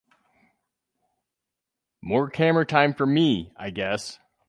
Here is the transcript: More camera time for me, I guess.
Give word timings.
More 2.01 2.27
camera 2.31 2.65
time 2.65 2.95
for 2.95 3.05
me, 3.05 3.53
I 3.55 3.69
guess. 3.69 4.17